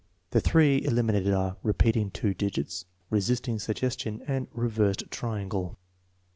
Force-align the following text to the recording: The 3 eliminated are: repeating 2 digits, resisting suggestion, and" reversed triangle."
The 0.31 0.41
3 0.41 0.83
eliminated 0.83 1.31
are: 1.31 1.57
repeating 1.61 2.09
2 2.09 2.33
digits, 2.33 2.85
resisting 3.11 3.59
suggestion, 3.59 4.23
and" 4.25 4.47
reversed 4.51 5.03
triangle." 5.11 5.77